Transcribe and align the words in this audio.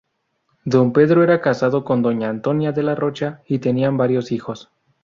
Don 0.65 0.93
Pedro 0.93 1.21
era 1.23 1.41
casado 1.41 1.83
con 1.83 2.01
doña 2.01 2.27
Antonia 2.29 2.71
de 2.71 2.81
la 2.81 2.95
Rocha 2.95 3.43
y 3.47 3.59
tenían 3.59 3.97
varios 3.97 4.31
hijos. 4.31 4.71